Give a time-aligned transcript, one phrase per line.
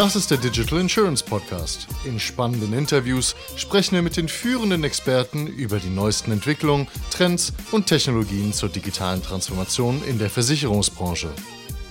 [0.00, 1.86] Das ist der Digital Insurance Podcast.
[2.06, 7.86] In spannenden Interviews sprechen wir mit den führenden Experten über die neuesten Entwicklungen, Trends und
[7.86, 11.28] Technologien zur digitalen Transformation in der Versicherungsbranche.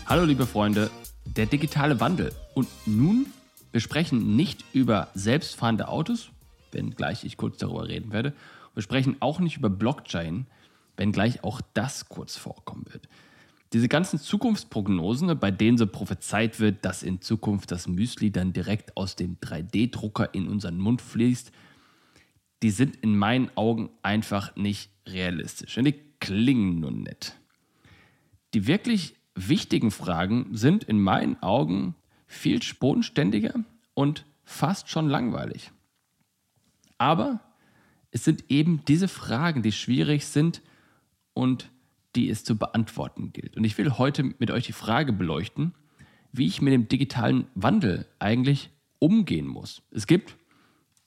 [0.07, 0.89] Hallo liebe Freunde,
[1.25, 2.33] der digitale Wandel.
[2.55, 3.27] Und nun,
[3.71, 6.31] wir sprechen nicht über selbstfahrende Autos,
[6.71, 8.33] wenngleich ich kurz darüber reden werde.
[8.73, 10.47] Wir sprechen auch nicht über Blockchain,
[10.97, 13.07] wenngleich auch das kurz vorkommen wird.
[13.73, 18.97] Diese ganzen Zukunftsprognosen, bei denen so prophezeit wird, dass in Zukunft das Müsli dann direkt
[18.97, 21.51] aus dem 3D-Drucker in unseren Mund fließt,
[22.63, 25.77] die sind in meinen Augen einfach nicht realistisch.
[25.77, 27.37] Und die klingen nur nett.
[28.53, 31.95] Die wirklich wichtigen Fragen sind in meinen Augen
[32.25, 33.53] viel bodenständiger
[33.93, 35.71] und fast schon langweilig.
[36.97, 37.39] Aber
[38.11, 40.61] es sind eben diese Fragen, die schwierig sind
[41.33, 41.69] und
[42.15, 43.55] die es zu beantworten gilt.
[43.57, 45.73] Und ich will heute mit euch die Frage beleuchten,
[46.31, 49.81] wie ich mit dem digitalen Wandel eigentlich umgehen muss.
[49.91, 50.37] Es gibt,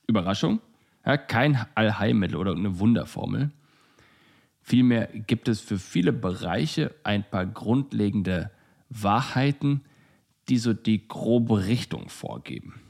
[0.06, 0.60] Überraschung,
[1.04, 3.50] ja, kein Allheilmittel oder eine Wunderformel.
[4.60, 8.50] Vielmehr gibt es für viele Bereiche ein paar grundlegende
[8.88, 9.82] Wahrheiten,
[10.48, 12.80] die so die grobe Richtung vorgeben.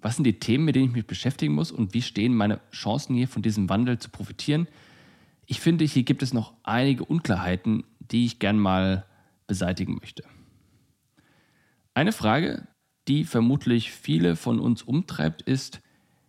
[0.00, 3.16] Was sind die Themen, mit denen ich mich beschäftigen muss und wie stehen meine Chancen
[3.16, 4.68] hier von diesem Wandel zu profitieren?
[5.46, 9.06] Ich finde, hier gibt es noch einige Unklarheiten, die ich gern mal
[9.46, 10.24] beseitigen möchte.
[11.94, 12.66] Eine Frage,
[13.08, 15.80] die vermutlich viele von uns umtreibt, ist,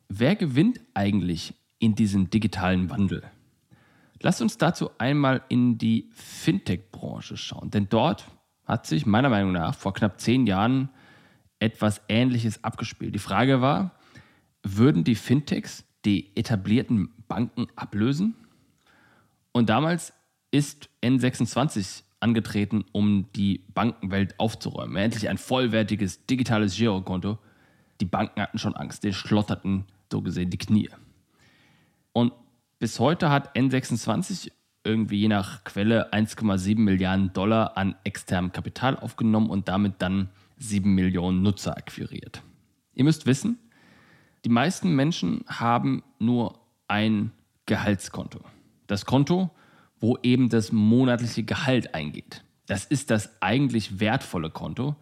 [0.08, 3.24] wer gewinnt eigentlich in diesem digitalen Wandel?
[4.22, 8.26] Lasst uns dazu einmal in die Fintech-Branche schauen, denn dort
[8.66, 10.90] hat sich meiner Meinung nach vor knapp zehn Jahren
[11.60, 13.16] etwas Ähnliches abgespielt.
[13.16, 13.96] Die Frage war,
[14.64, 18.36] würden die Fintechs die etablierten Banken ablösen?
[19.58, 20.14] Und damals
[20.52, 24.98] ist N26 angetreten, um die Bankenwelt aufzuräumen.
[24.98, 27.40] Endlich ein vollwertiges digitales Girokonto.
[28.00, 30.92] Die Banken hatten schon Angst, die schlotterten so gesehen die Knie.
[32.14, 32.34] Und
[32.78, 34.52] bis heute hat N26
[34.84, 40.94] irgendwie je nach Quelle 1,7 Milliarden Dollar an externem Kapital aufgenommen und damit dann 7
[40.94, 42.44] Millionen Nutzer akquiriert.
[42.94, 43.58] Ihr müsst wissen,
[44.46, 47.32] die meisten Menschen haben nur ein
[47.66, 48.42] Gehaltskonto
[48.88, 49.52] das Konto,
[50.00, 52.44] wo eben das monatliche Gehalt eingeht.
[52.68, 54.96] Das ist das eigentlich wertvolle Konto,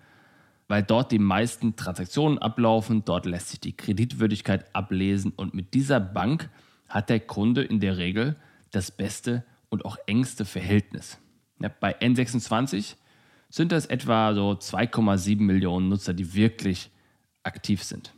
[0.68, 6.00] weil dort die meisten Transaktionen ablaufen, dort lässt sich die Kreditwürdigkeit ablesen und mit dieser
[6.00, 6.50] Bank
[6.88, 8.36] hat der Kunde in der Regel
[8.72, 11.18] das beste und auch engste Verhältnis.
[11.60, 12.96] Ja, bei N26
[13.50, 16.90] sind das etwa so 2,7 Millionen Nutzer, die wirklich
[17.44, 18.14] aktiv sind.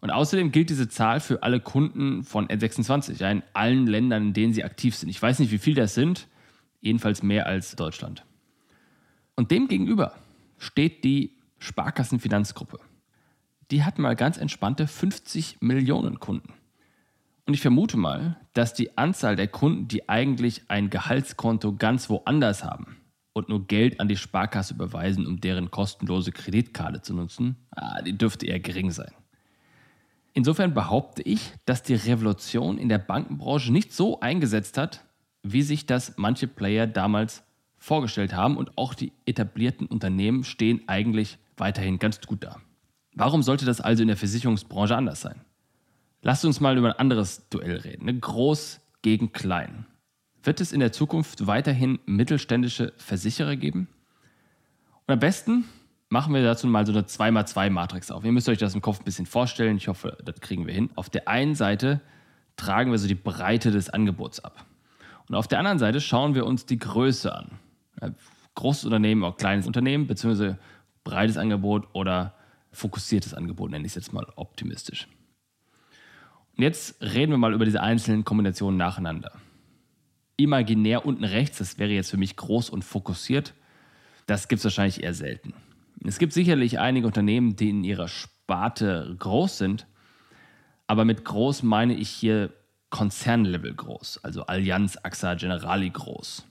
[0.00, 4.32] Und außerdem gilt diese Zahl für alle Kunden von N26, ja, in allen Ländern, in
[4.32, 5.10] denen sie aktiv sind.
[5.10, 6.26] Ich weiß nicht, wie viel das sind,
[6.80, 8.24] jedenfalls mehr als Deutschland.
[9.36, 10.14] Und dem gegenüber
[10.58, 12.78] steht die Sparkassenfinanzgruppe.
[13.70, 16.54] Die hat mal ganz entspannte 50 Millionen Kunden.
[17.46, 22.64] Und ich vermute mal, dass die Anzahl der Kunden, die eigentlich ein Gehaltskonto ganz woanders
[22.64, 22.96] haben
[23.32, 28.16] und nur Geld an die Sparkasse überweisen, um deren kostenlose Kreditkarte zu nutzen, ah, die
[28.16, 29.12] dürfte eher gering sein.
[30.32, 35.04] Insofern behaupte ich, dass die Revolution in der Bankenbranche nicht so eingesetzt hat,
[35.42, 37.42] wie sich das manche Player damals
[37.78, 42.60] vorgestellt haben und auch die etablierten Unternehmen stehen eigentlich weiterhin ganz gut da.
[43.14, 45.40] Warum sollte das also in der Versicherungsbranche anders sein?
[46.22, 48.04] Lasst uns mal über ein anderes Duell reden.
[48.04, 48.18] Ne?
[48.18, 49.86] Groß gegen klein.
[50.42, 53.88] Wird es in der Zukunft weiterhin mittelständische Versicherer geben?
[55.06, 55.64] Und am besten
[56.10, 58.24] machen wir dazu mal so eine 2x2-Matrix auf.
[58.24, 59.76] Ihr müsst euch das im Kopf ein bisschen vorstellen.
[59.76, 60.90] Ich hoffe, das kriegen wir hin.
[60.96, 62.00] Auf der einen Seite
[62.56, 64.66] tragen wir so die Breite des Angebots ab.
[65.28, 67.52] Und auf der anderen Seite schauen wir uns die Größe an.
[68.56, 70.58] Großes Unternehmen, auch kleines Unternehmen, beziehungsweise
[71.04, 72.34] breites Angebot oder
[72.72, 75.06] fokussiertes Angebot, nenne ich es jetzt mal optimistisch.
[76.56, 79.32] Und jetzt reden wir mal über diese einzelnen Kombinationen nacheinander.
[80.36, 83.54] Imaginär unten rechts, das wäre jetzt für mich groß und fokussiert.
[84.26, 85.54] Das gibt es wahrscheinlich eher selten.
[86.04, 89.86] Es gibt sicherlich einige Unternehmen, die in ihrer Sparte groß sind,
[90.86, 92.52] aber mit groß meine ich hier
[92.90, 96.46] Konzernlevel groß, also Allianz, AXA, Generali groß.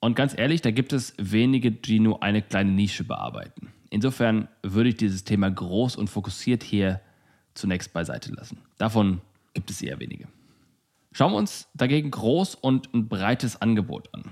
[0.00, 3.72] Und ganz ehrlich, da gibt es wenige, die nur eine kleine Nische bearbeiten.
[3.90, 7.00] Insofern würde ich dieses Thema groß und fokussiert hier
[7.54, 8.58] zunächst beiseite lassen.
[8.76, 9.22] Davon
[9.54, 10.28] gibt es eher wenige.
[11.12, 14.24] Schauen wir uns dagegen groß und ein breites Angebot an.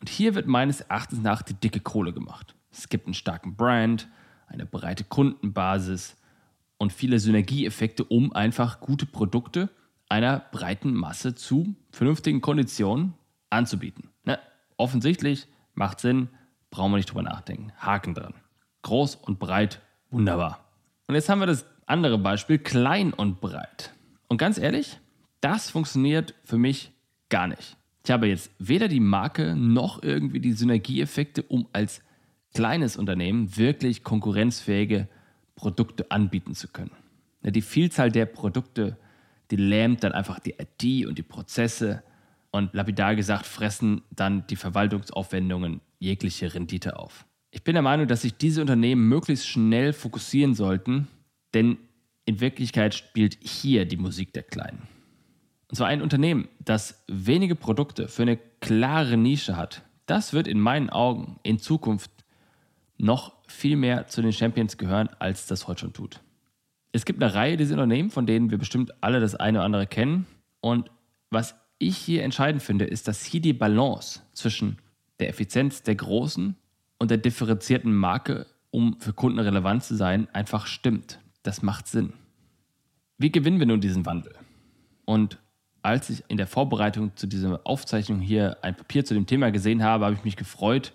[0.00, 2.54] Und hier wird meines Erachtens nach die dicke Kohle gemacht.
[2.72, 4.08] Es gibt einen starken Brand,
[4.46, 6.16] eine breite Kundenbasis
[6.78, 9.68] und viele Synergieeffekte, um einfach gute Produkte
[10.08, 13.14] einer breiten Masse zu vernünftigen Konditionen
[13.50, 14.10] anzubieten.
[14.24, 14.38] Ne?
[14.76, 16.28] Offensichtlich macht Sinn,
[16.70, 17.72] brauchen wir nicht drüber nachdenken.
[17.78, 18.34] Haken dran.
[18.82, 19.80] Groß und breit,
[20.10, 20.64] wunderbar.
[21.06, 23.94] Und jetzt haben wir das andere Beispiel, klein und breit.
[24.28, 24.98] Und ganz ehrlich,
[25.40, 26.92] das funktioniert für mich
[27.28, 27.76] gar nicht.
[28.04, 32.02] Ich habe jetzt weder die Marke noch irgendwie die Synergieeffekte, um als
[32.52, 35.08] kleines Unternehmen wirklich konkurrenzfähige
[35.54, 36.92] Produkte anbieten zu können.
[37.42, 38.96] Die Vielzahl der Produkte,
[39.50, 42.02] die lähmt dann einfach die IT und die Prozesse
[42.50, 47.26] und lapidar gesagt fressen dann die Verwaltungsaufwendungen jegliche Rendite auf.
[47.50, 51.08] Ich bin der Meinung, dass sich diese Unternehmen möglichst schnell fokussieren sollten,
[51.54, 51.78] denn
[52.24, 54.88] in Wirklichkeit spielt hier die Musik der Kleinen.
[55.68, 59.82] Und zwar ein Unternehmen, das wenige Produkte für eine klare Nische hat.
[60.06, 62.10] Das wird in meinen Augen in Zukunft
[63.02, 66.20] noch viel mehr zu den Champions gehören, als das heute schon tut.
[66.92, 69.86] Es gibt eine Reihe dieser Unternehmen, von denen wir bestimmt alle das eine oder andere
[69.86, 70.26] kennen.
[70.60, 70.90] Und
[71.30, 74.78] was ich hier entscheidend finde, ist, dass hier die Balance zwischen
[75.18, 76.56] der Effizienz der großen
[76.98, 81.18] und der differenzierten Marke, um für Kunden relevant zu sein, einfach stimmt.
[81.42, 82.12] Das macht Sinn.
[83.18, 84.34] Wie gewinnen wir nun diesen Wandel?
[85.04, 85.38] Und
[85.82, 89.82] als ich in der Vorbereitung zu dieser Aufzeichnung hier ein Papier zu dem Thema gesehen
[89.82, 90.92] habe, habe ich mich gefreut,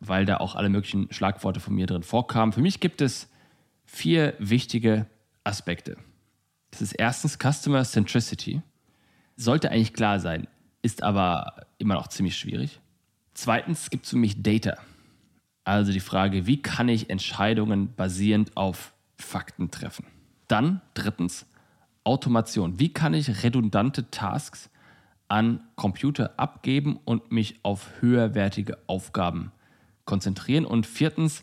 [0.00, 2.52] weil da auch alle möglichen Schlagworte von mir drin vorkamen.
[2.52, 3.28] Für mich gibt es
[3.84, 5.06] vier wichtige
[5.44, 5.96] Aspekte.
[6.70, 8.62] Das ist erstens Customer Centricity.
[9.36, 10.48] Sollte eigentlich klar sein,
[10.82, 12.80] ist aber immer noch ziemlich schwierig.
[13.34, 14.78] Zweitens gibt es für mich Data.
[15.64, 20.06] Also die Frage, wie kann ich Entscheidungen basierend auf Fakten treffen?
[20.48, 21.46] Dann drittens
[22.04, 22.78] Automation.
[22.78, 24.70] Wie kann ich redundante Tasks
[25.28, 29.50] an Computer abgeben und mich auf höherwertige Aufgaben
[30.06, 30.64] konzentrieren?
[30.64, 31.42] Und viertens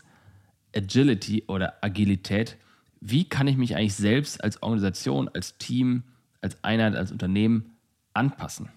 [0.76, 2.58] Agility oder Agilität.
[3.00, 6.04] Wie kann ich mich eigentlich selbst als Organisation, als Team,
[6.42, 7.76] als Einheit, als Unternehmen
[8.14, 8.70] anpassen?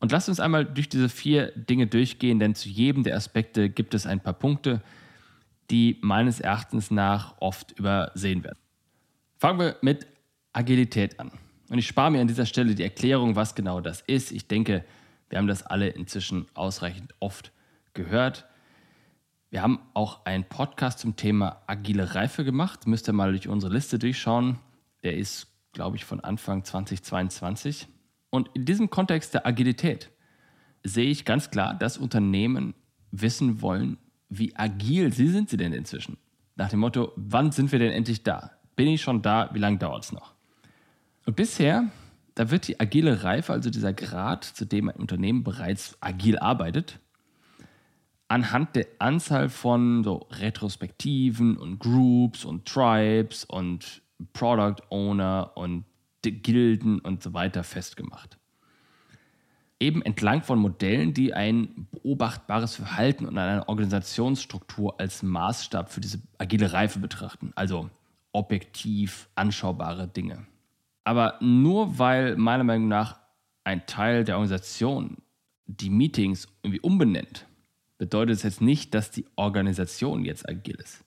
[0.00, 3.94] Und lasst uns einmal durch diese vier Dinge durchgehen, denn zu jedem der Aspekte gibt
[3.94, 4.80] es ein paar Punkte,
[5.70, 8.58] die meines Erachtens nach oft übersehen werden.
[9.38, 10.06] Fangen wir mit
[10.52, 11.32] Agilität an.
[11.68, 14.32] Und ich spare mir an dieser Stelle die Erklärung, was genau das ist.
[14.32, 14.84] Ich denke,
[15.28, 17.52] wir haben das alle inzwischen ausreichend oft
[17.92, 18.46] gehört.
[19.50, 22.86] Wir haben auch einen Podcast zum Thema agile Reife gemacht.
[22.86, 24.58] Müsst ihr mal durch unsere Liste durchschauen.
[25.02, 27.88] Der ist, glaube ich, von Anfang 2022.
[28.28, 30.10] Und in diesem Kontext der Agilität
[30.84, 32.74] sehe ich ganz klar, dass Unternehmen
[33.10, 33.96] wissen wollen,
[34.28, 36.18] wie agil sie sind sie denn inzwischen.
[36.56, 38.50] Nach dem Motto, wann sind wir denn endlich da?
[38.76, 39.48] Bin ich schon da?
[39.54, 40.34] Wie lange dauert es noch?
[41.24, 41.84] Und bisher,
[42.34, 47.00] da wird die agile Reife, also dieser Grad, zu dem ein Unternehmen bereits agil arbeitet,
[48.28, 54.02] anhand der Anzahl von so Retrospektiven und Groups und Tribes und
[54.32, 55.84] Product Owner und
[56.22, 58.38] Gilden und so weiter festgemacht.
[59.80, 66.20] Eben entlang von Modellen, die ein beobachtbares Verhalten und eine Organisationsstruktur als Maßstab für diese
[66.36, 67.88] agile Reife betrachten, also
[68.32, 70.46] objektiv anschaubare Dinge.
[71.04, 73.20] Aber nur weil meiner Meinung nach
[73.64, 75.18] ein Teil der Organisation
[75.66, 77.46] die Meetings irgendwie umbenennt,
[77.98, 81.04] bedeutet es jetzt nicht, dass die Organisation jetzt agil ist.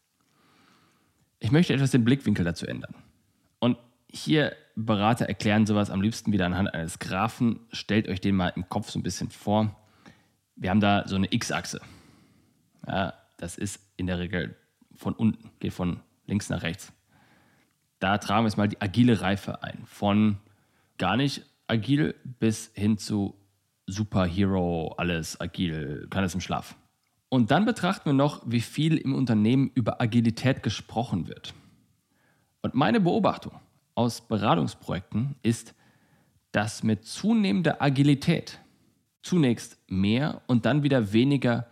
[1.40, 2.94] Ich möchte etwas den Blickwinkel dazu ändern.
[3.60, 3.78] Und
[4.08, 7.60] hier Berater erklären sowas am liebsten wieder anhand eines Graphen.
[7.72, 9.76] Stellt euch den mal im Kopf so ein bisschen vor.
[10.56, 11.82] Wir haben da so eine X-Achse.
[12.88, 14.56] Ja, das ist in der Regel
[14.96, 16.94] von unten, geht von links nach rechts
[18.02, 19.84] da tragen wir jetzt mal die agile Reife ein.
[19.86, 20.38] Von
[20.98, 23.38] gar nicht agil bis hin zu
[23.86, 26.76] Superhero, alles agil, kann es im Schlaf.
[27.34, 31.54] Und dann betrachten wir noch, wie viel im Unternehmen über Agilität gesprochen wird.
[32.62, 33.54] Und meine Beobachtung
[33.96, 35.74] aus Beratungsprojekten ist,
[36.52, 38.60] dass mit zunehmender Agilität
[39.22, 41.68] zunächst mehr und dann wieder weniger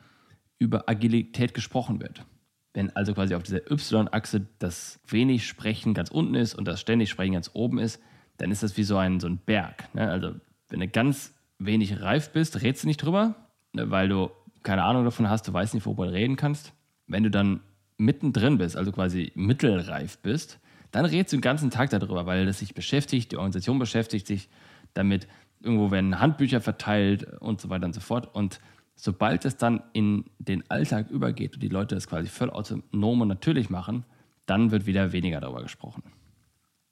[0.60, 2.25] über Agilität gesprochen wird.
[2.74, 7.10] Wenn also quasi auf dieser Y-Achse das wenig Sprechen ganz unten ist und das ständig
[7.10, 8.01] Sprechen ganz oben ist,
[8.38, 9.94] dann ist das wie so ein, so ein Berg.
[9.94, 10.10] Ne?
[10.10, 10.36] Also
[10.70, 13.36] wenn du ganz wenig reif bist, redest du nicht drüber,
[13.74, 13.92] ne?
[13.92, 14.32] weil du
[14.63, 16.74] keine Ahnung davon hast, du weißt nicht, worüber du reden kannst.
[17.08, 17.62] Wenn du dann
[17.98, 20.60] mittendrin bist, also quasi mittelreif bist,
[20.92, 24.50] dann redest du den ganzen Tag darüber, weil das sich beschäftigt, die Organisation beschäftigt sich
[24.94, 25.28] damit,
[25.62, 28.34] irgendwo werden Handbücher verteilt und so weiter und so fort.
[28.34, 28.60] Und
[28.96, 33.28] sobald es dann in den Alltag übergeht und die Leute das quasi voll autonom und
[33.28, 34.06] natürlich machen,
[34.46, 36.04] dann wird wieder weniger darüber gesprochen.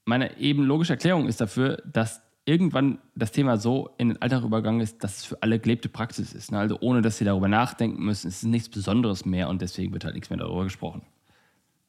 [0.06, 4.80] Meine eben logische Erklärung ist dafür, dass irgendwann das Thema so in den Alltag übergegangen
[4.80, 6.51] ist, dass es für alle gelebte Praxis ist.
[6.51, 6.60] Ne?
[6.60, 10.06] Also ohne, dass sie darüber nachdenken müssen, es ist nichts Besonderes mehr und deswegen wird
[10.06, 11.01] halt nichts mehr darüber gesprochen.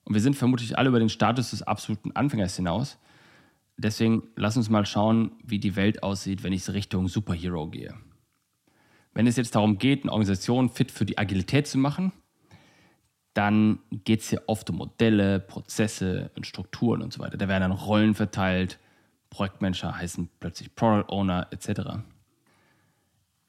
[0.04, 2.98] Und wir sind vermutlich alle über den Status des absoluten Anfängers hinaus.
[3.76, 7.94] Deswegen lass uns mal schauen, wie die Welt aussieht, wenn ich Richtung Superhero gehe.
[9.14, 12.12] Wenn es jetzt darum geht, eine Organisation fit für die Agilität zu machen,
[13.32, 17.36] dann geht es hier oft um Modelle, Prozesse und Strukturen und so weiter.
[17.36, 18.80] Da werden dann Rollen verteilt,
[19.30, 22.02] Projektmanager heißen plötzlich Product Owner etc.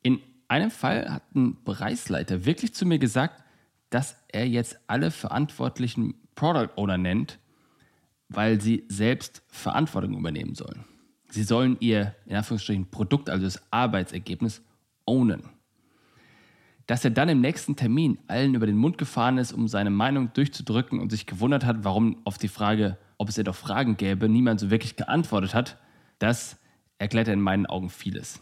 [0.01, 3.43] In einem Fall hat ein Bereichsleiter wirklich zu mir gesagt,
[3.89, 7.39] dass er jetzt alle verantwortlichen Product Owner nennt,
[8.29, 10.85] weil sie selbst Verantwortung übernehmen sollen.
[11.29, 14.61] Sie sollen ihr, in Anführungsstrichen, Produkt, also das Arbeitsergebnis,
[15.05, 15.43] ownen.
[16.87, 20.33] Dass er dann im nächsten Termin allen über den Mund gefahren ist, um seine Meinung
[20.33, 24.27] durchzudrücken und sich gewundert hat, warum auf die Frage, ob es ja doch Fragen gäbe,
[24.27, 25.77] niemand so wirklich geantwortet hat,
[26.17, 26.57] das
[26.97, 28.41] erklärt in meinen Augen vieles.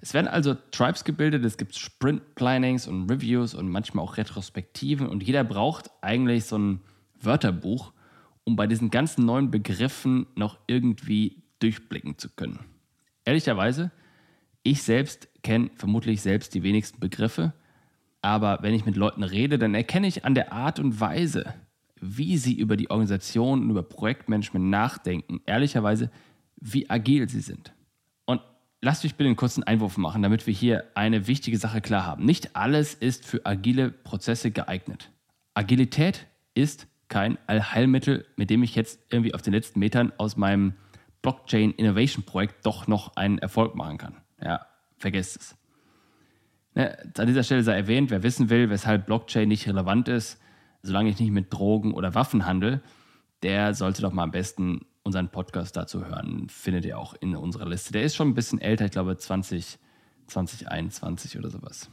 [0.00, 5.22] Es werden also Tribes gebildet, es gibt Sprint-Plannings und Reviews und manchmal auch Retrospektiven und
[5.22, 6.80] jeder braucht eigentlich so ein
[7.20, 7.92] Wörterbuch,
[8.44, 12.60] um bei diesen ganzen neuen Begriffen noch irgendwie durchblicken zu können.
[13.24, 13.90] Ehrlicherweise,
[14.62, 17.52] ich selbst kenne vermutlich selbst die wenigsten Begriffe,
[18.22, 21.54] aber wenn ich mit Leuten rede, dann erkenne ich an der Art und Weise,
[22.04, 26.10] wie sie über die Organisation und über Projektmanagement nachdenken, ehrlicherweise,
[26.56, 27.72] wie agil sie sind.
[28.26, 28.42] Und
[28.82, 32.24] lasst mich bitte einen kurzen Einwurf machen, damit wir hier eine wichtige Sache klar haben.
[32.24, 35.10] Nicht alles ist für agile Prozesse geeignet.
[35.54, 40.74] Agilität ist kein Allheilmittel, mit dem ich jetzt irgendwie auf den letzten Metern aus meinem
[41.22, 44.16] Blockchain Innovation Projekt doch noch einen Erfolg machen kann.
[44.42, 44.66] Ja,
[44.98, 45.56] vergesst es.
[46.74, 50.40] Ne, an dieser Stelle sei erwähnt, wer wissen will, weshalb Blockchain nicht relevant ist,
[50.84, 52.80] solange ich nicht mit Drogen oder Waffen handle,
[53.42, 56.48] der sollte doch mal am besten unseren Podcast dazu hören.
[56.48, 57.92] Findet ihr auch in unserer Liste.
[57.92, 59.78] Der ist schon ein bisschen älter, ich glaube 20,
[60.26, 61.90] 2021 oder sowas.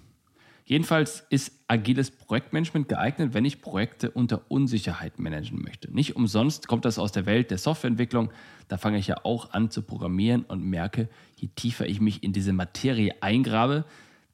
[0.65, 5.93] Jedenfalls ist agiles Projektmanagement geeignet, wenn ich Projekte unter Unsicherheit managen möchte.
[5.93, 8.31] Nicht umsonst kommt das aus der Welt der Softwareentwicklung.
[8.67, 12.31] Da fange ich ja auch an zu programmieren und merke, je tiefer ich mich in
[12.31, 13.85] diese Materie eingrabe,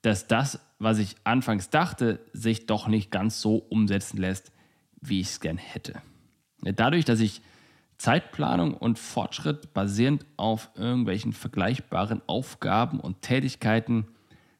[0.02, 4.52] dass das, was ich anfangs dachte, sich doch nicht ganz so umsetzen lässt,
[5.02, 6.02] wie ich es gern hätte.
[6.62, 7.42] Dadurch, dass ich
[7.98, 14.08] Zeitplanung und Fortschritt basierend auf irgendwelchen vergleichbaren Aufgaben und Tätigkeiten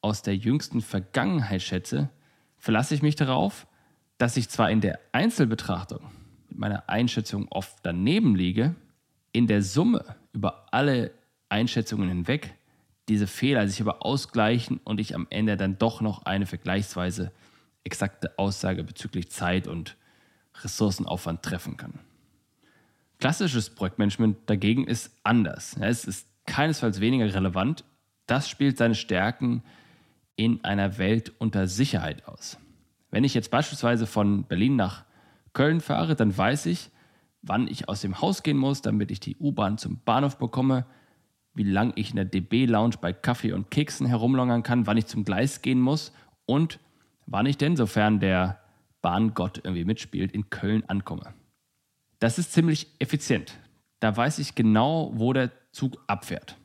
[0.02, 2.10] aus der jüngsten Vergangenheit schätze,
[2.58, 3.68] verlasse ich mich darauf,
[4.18, 6.02] dass ich zwar in der Einzelbetrachtung
[6.50, 8.76] mit meiner Einschätzung oft daneben liege,
[9.32, 11.12] in der Summe über alle
[11.50, 12.56] Einschätzungen hinweg
[13.08, 17.32] diese Fehler sich aber ausgleichen und ich am Ende dann doch noch eine vergleichsweise
[17.84, 19.96] exakte Aussage bezüglich Zeit und
[20.62, 22.00] Ressourcenaufwand treffen kann.
[23.20, 25.76] Klassisches Projektmanagement dagegen ist anders.
[25.80, 27.84] Es ist keinesfalls weniger relevant.
[28.28, 29.64] Das spielt seine Stärken
[30.36, 32.58] in einer Welt unter Sicherheit aus.
[33.10, 35.06] Wenn ich jetzt beispielsweise von Berlin nach
[35.54, 36.92] Köln fahre, dann weiß ich,
[37.42, 40.86] wann ich aus dem Haus gehen muss, damit ich die U-Bahn zum Bahnhof bekomme,
[41.58, 45.26] wie lange ich in der DB-Lounge bei Kaffee und Keksen herumlungern kann, wann ich zum
[45.26, 46.14] Gleis gehen muss
[46.46, 46.80] und
[47.26, 48.60] wann ich denn, sofern der
[49.02, 51.34] Bahngott irgendwie mitspielt, in Köln ankomme.
[52.20, 53.58] Das ist ziemlich effizient.
[54.00, 56.58] Da weiß ich genau, wo der Zug abfährt.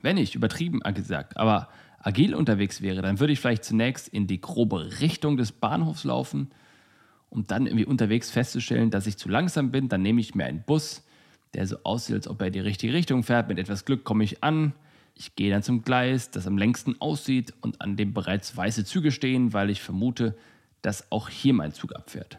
[0.00, 1.68] Wenn ich, übertrieben gesagt, aber
[1.98, 6.50] agil unterwegs wäre, dann würde ich vielleicht zunächst in die grobe Richtung des Bahnhofs laufen,
[7.30, 9.88] um dann irgendwie unterwegs festzustellen, dass ich zu langsam bin.
[9.88, 11.04] Dann nehme ich mir einen Bus,
[11.58, 13.48] der so aussieht, als ob er die richtige Richtung fährt.
[13.48, 14.74] Mit etwas Glück komme ich an.
[15.14, 19.10] Ich gehe dann zum Gleis, das am längsten aussieht und an dem bereits weiße Züge
[19.10, 20.36] stehen, weil ich vermute,
[20.82, 22.38] dass auch hier mein Zug abfährt.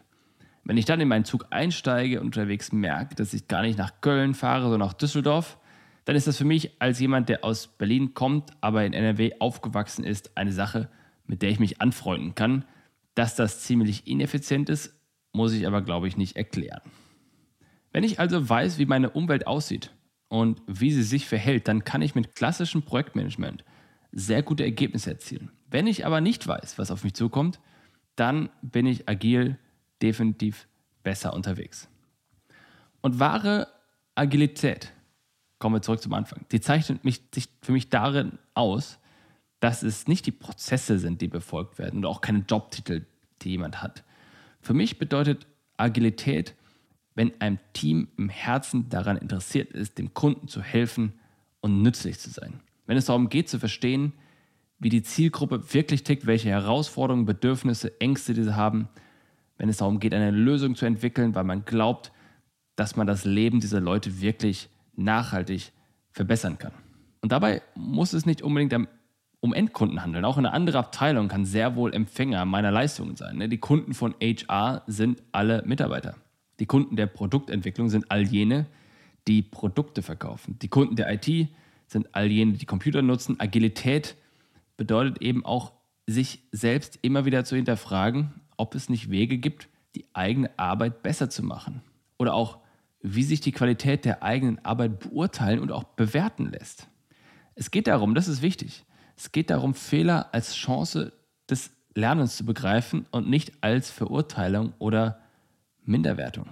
[0.64, 4.00] Wenn ich dann in meinen Zug einsteige und unterwegs merke, dass ich gar nicht nach
[4.00, 5.58] Köln fahre, sondern nach Düsseldorf,
[6.06, 10.02] dann ist das für mich als jemand, der aus Berlin kommt, aber in NRW aufgewachsen
[10.02, 10.88] ist, eine Sache,
[11.26, 12.64] mit der ich mich anfreunden kann.
[13.14, 14.94] Dass das ziemlich ineffizient ist,
[15.32, 16.80] muss ich aber, glaube ich, nicht erklären.
[17.92, 19.92] Wenn ich also weiß, wie meine Umwelt aussieht
[20.28, 23.64] und wie sie sich verhält, dann kann ich mit klassischem Projektmanagement
[24.12, 25.50] sehr gute Ergebnisse erzielen.
[25.68, 27.60] Wenn ich aber nicht weiß, was auf mich zukommt,
[28.16, 29.58] dann bin ich agil
[30.02, 30.66] definitiv
[31.02, 31.88] besser unterwegs.
[33.00, 33.68] Und wahre
[34.14, 34.92] Agilität
[35.58, 36.44] kommen wir zurück zum Anfang.
[36.52, 38.98] Die zeichnet mich, sich für mich darin aus,
[39.60, 43.06] dass es nicht die Prozesse sind, die befolgt werden und auch keine Jobtitel,
[43.42, 44.04] die jemand hat.
[44.60, 46.54] Für mich bedeutet Agilität,
[47.20, 51.12] wenn ein Team im Herzen daran interessiert ist, dem Kunden zu helfen
[51.60, 52.60] und nützlich zu sein.
[52.86, 54.14] Wenn es darum geht zu verstehen,
[54.78, 58.88] wie die Zielgruppe wirklich tickt, welche Herausforderungen, Bedürfnisse, Ängste diese haben,
[59.58, 62.10] wenn es darum geht, eine Lösung zu entwickeln, weil man glaubt,
[62.74, 65.72] dass man das Leben dieser Leute wirklich nachhaltig
[66.12, 66.72] verbessern kann.
[67.20, 68.74] Und dabei muss es nicht unbedingt
[69.40, 70.24] um Endkunden handeln.
[70.24, 73.36] Auch eine andere Abteilung kann sehr wohl Empfänger meiner Leistungen sein.
[73.36, 73.50] Ne?
[73.50, 76.14] Die Kunden von HR sind alle Mitarbeiter.
[76.60, 78.66] Die Kunden der Produktentwicklung sind all jene,
[79.26, 80.58] die Produkte verkaufen.
[80.60, 81.48] Die Kunden der IT
[81.86, 83.40] sind all jene, die Computer nutzen.
[83.40, 84.14] Agilität
[84.76, 85.72] bedeutet eben auch,
[86.06, 91.30] sich selbst immer wieder zu hinterfragen, ob es nicht Wege gibt, die eigene Arbeit besser
[91.30, 91.82] zu machen.
[92.18, 92.58] Oder auch,
[93.00, 96.88] wie sich die Qualität der eigenen Arbeit beurteilen und auch bewerten lässt.
[97.54, 98.84] Es geht darum, das ist wichtig,
[99.16, 101.12] es geht darum, Fehler als Chance
[101.48, 105.20] des Lernens zu begreifen und nicht als Verurteilung oder
[105.90, 106.46] Minderwertung.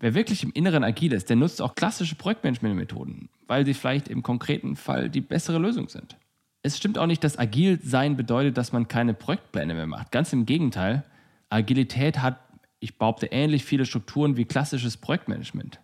[0.00, 4.22] Wer wirklich im Inneren agil ist, der nutzt auch klassische Projektmanagement-Methoden, weil sie vielleicht im
[4.22, 6.16] konkreten Fall die bessere Lösung sind.
[6.62, 10.10] Es stimmt auch nicht, dass agil sein bedeutet, dass man keine Projektpläne mehr macht.
[10.10, 11.04] Ganz im Gegenteil.
[11.50, 12.40] Agilität hat,
[12.80, 15.80] ich behaupte, ähnlich viele Strukturen wie klassisches Projektmanagement.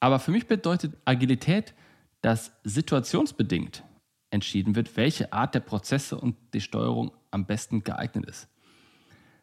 [0.00, 1.74] Aber für mich bedeutet Agilität,
[2.20, 3.82] dass situationsbedingt
[4.30, 8.48] entschieden wird, welche Art der Prozesse und die Steuerung am besten geeignet ist.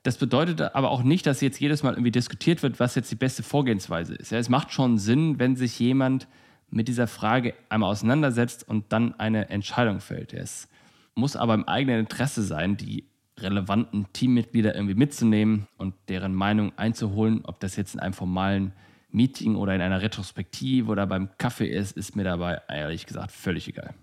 [0.06, 3.16] Das bedeutet aber auch nicht, dass jetzt jedes Mal irgendwie diskutiert wird, was jetzt die
[3.16, 4.32] beste Vorgehensweise ist.
[4.32, 6.28] Ja, es macht schon Sinn, wenn sich jemand
[6.70, 10.32] mit dieser Frage einmal auseinandersetzt und dann eine Entscheidung fällt.
[10.32, 10.70] Es
[11.16, 13.06] muss aber im eigenen Interesse sein, die
[13.40, 17.42] relevanten Teammitglieder irgendwie mitzunehmen und deren Meinung einzuholen.
[17.44, 18.74] Ob das jetzt in einem formalen
[19.10, 23.68] Meeting oder in einer Retrospektive oder beim Kaffee ist, ist mir dabei ehrlich gesagt völlig
[23.68, 23.96] egal.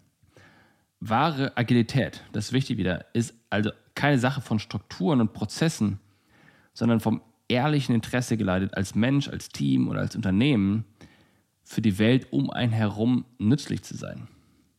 [0.98, 5.98] Wahre Agilität, das ist wichtig wieder, ist also keine Sache von Strukturen und Prozessen,
[6.72, 10.84] sondern vom ehrlichen Interesse geleitet, als Mensch, als Team oder als Unternehmen
[11.64, 14.28] für die Welt um einen herum nützlich zu sein.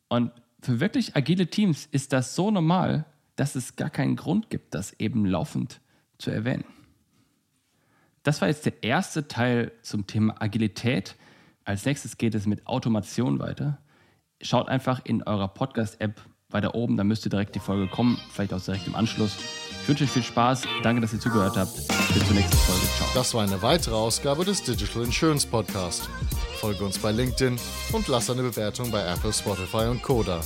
[0.09, 3.05] Und für wirklich agile Teams ist das so normal,
[3.35, 5.81] dass es gar keinen Grund gibt, das eben laufend
[6.17, 6.65] zu erwähnen.
[8.23, 11.15] Das war jetzt der erste Teil zum Thema Agilität.
[11.65, 13.79] Als nächstes geht es mit Automation weiter
[14.43, 16.21] schaut einfach in eurer Podcast-App
[16.53, 19.37] weiter oben, da müsste direkt die Folge kommen, vielleicht auch direkt im Anschluss.
[19.81, 21.75] Ich wünsche euch viel Spaß, danke, dass ihr zugehört habt.
[21.75, 22.85] Bis zur nächsten Folge.
[22.97, 23.07] Ciao.
[23.13, 26.09] Das war eine weitere Ausgabe des Digital Insurance Podcast.
[26.59, 27.57] Folge uns bei LinkedIn
[27.91, 30.39] und lass eine Bewertung bei Apple, Spotify und Koda.